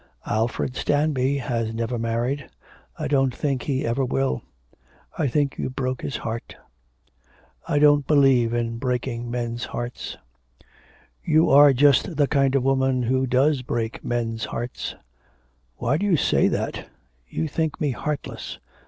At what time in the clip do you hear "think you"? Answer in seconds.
5.27-5.69